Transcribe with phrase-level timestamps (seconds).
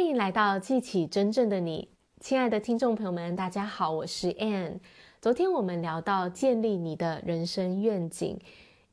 [0.00, 1.90] 欢迎来到记起真正的你，
[2.20, 4.78] 亲爱的听众朋友们，大家好，我是 Anne。
[5.20, 8.40] 昨天我们聊到建立你的人生愿景。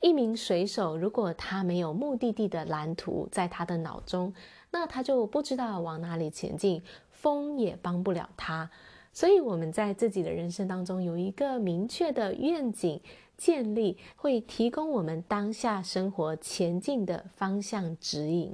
[0.01, 4.33] 一名水手如果他没有目的地的蓝图在他的脑中，
[4.69, 8.69] 那他就不知道往哪里前进，风也帮不了他。
[9.13, 12.99] 所以我们在自己的人生当中有一个明确的愿景
[13.37, 18.53] 建立，会提供我们当下生活前进的方向指引。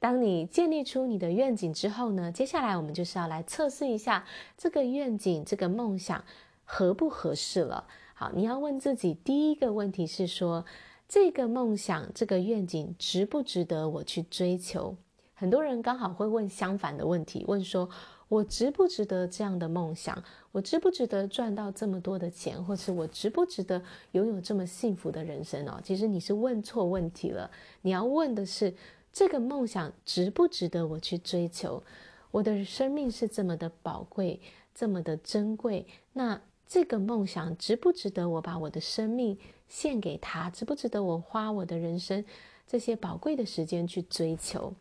[0.00, 4.24] 当你建立出你的愿景之后呢，接下来我们就是要来测试一下
[4.56, 6.22] 这个愿景、这个梦想
[6.64, 7.84] 合不合适了。
[8.14, 10.64] 好，你要问自己第一个问题是说，
[11.08, 14.96] 这个梦想、这个愿景值不值得我去追求？
[15.34, 17.88] 很多人刚好会问相反的问题，问说
[18.28, 20.22] 我值不值得这样的梦想？
[20.52, 22.64] 我值不值得赚到这么多的钱？
[22.64, 25.80] 或是我值不值得拥有这么幸福的人生哦？
[25.82, 27.50] 其实你是问错问题了，
[27.82, 28.72] 你要问的是。
[29.18, 31.82] 这个梦想值不值得我去追求？
[32.30, 34.40] 我的生命是这么的宝贵，
[34.72, 35.84] 这么的珍贵。
[36.12, 40.48] 那这个梦想值不值得我把我的生命献给他？
[40.50, 42.24] 值不值得我花我的人生
[42.64, 44.72] 这些宝贵的时间去追求？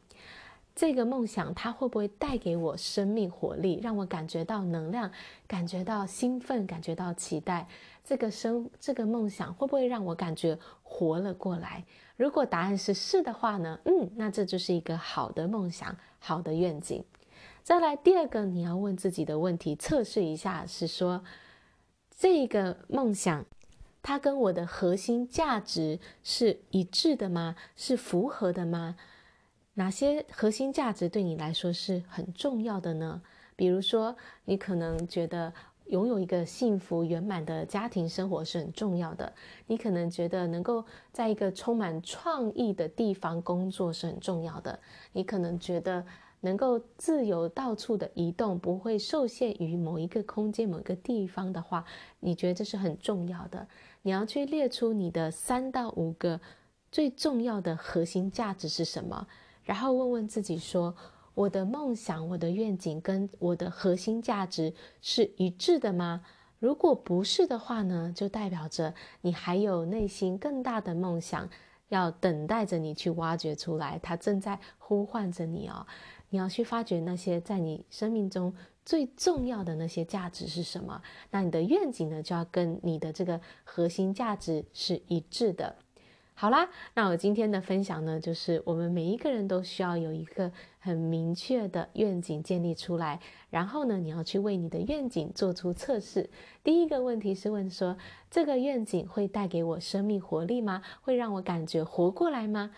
[0.77, 5.11] 这个梦想它会不会带给我生命活力，让我感觉到能量，
[5.47, 7.67] 感觉到兴奋，感觉到期待？
[8.03, 11.83] 这个生这个梦想会不会让我感觉活了过来？
[12.15, 13.79] 如果答案是是的话呢？
[13.85, 17.03] 嗯，那这就是一个好的梦想，好的愿景。
[17.63, 21.23] 再来第二个，你要问自己的问题，测试一下，是说
[22.15, 23.43] 这个梦想
[24.03, 27.55] 它跟我的核心价值是一致的吗？
[27.75, 28.95] 是符合的吗？
[29.77, 33.21] 哪些核心价值对你来说是很重要的呢？
[33.55, 35.53] 比如说，你可能觉得。
[35.89, 39.31] 拥有一个幸福圆满的家庭生活是很重要的。
[39.67, 44.77] 你可能觉得能够在一个充满创意的地方工作是很重要的。
[45.13, 46.05] 你可能觉得
[46.41, 51.85] 能够自由到处的移动，不会受限于某一个空间、某个地方的话，
[52.19, 53.65] 你觉得这是很重要的。
[54.01, 56.41] 你要去列出你的三到五个
[56.91, 59.25] 最重要的核心价值是什么，
[59.67, 60.95] 然后问问自己说。
[61.37, 64.73] 我的梦想、我的愿景跟我的核心价值
[65.03, 66.23] 是一致的吗？
[66.57, 68.91] 如果不是的话呢，就代表着
[69.21, 71.47] 你还有内心更大的梦想
[71.89, 75.85] 要等待着你去挖掘出来，它正在呼唤着你哦。
[76.29, 78.51] 你要去发掘那些在你生命中
[78.83, 80.99] 最重要的那些价值是什么？
[81.29, 85.75] 那你的愿景呢，就要跟你的这个核心价值是一致的。
[86.39, 96.29] 好啦，那我今天的分享呢，就是我们每一个人都需要有一个很明确的愿景建立出来，然后呢，你要去为你的愿景做出测试。
[96.63, 97.97] 第一个问题是问说，
[98.29, 100.83] 这个愿景会带给我生命活力吗？
[101.01, 102.69] 会让我感觉活过来吗？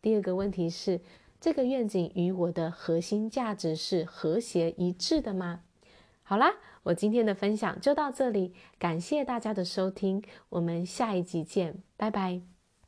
[0.00, 1.00] 第二个问题是，
[1.40, 5.62] 这个愿景与我的核心价值是和谐一致的吗？
[6.22, 12.57] 好啦，我今天的分享就到这里，感谢大家的收听，我们下一集见，拜拜。